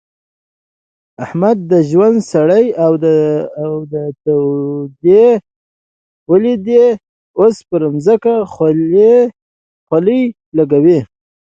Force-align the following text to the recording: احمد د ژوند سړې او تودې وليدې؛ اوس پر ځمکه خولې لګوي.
احمد 1.23 1.57
د 1.71 1.73
ژوند 1.89 2.17
سړې 2.31 2.65
او 3.63 3.71
تودې 4.23 5.25
وليدې؛ 6.29 6.85
اوس 7.39 7.55
پر 7.69 7.81
ځمکه 8.05 8.33
خولې 9.89 10.21
لګوي. 10.57 10.99